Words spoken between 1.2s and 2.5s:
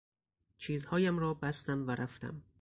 بستم و رفتم.